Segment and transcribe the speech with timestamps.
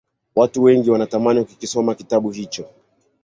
[0.35, 2.65] watu wengi wakatamani kukisoma kitabu hicho